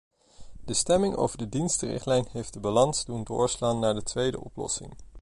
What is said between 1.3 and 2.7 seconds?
de dienstenrichtlijn heeft de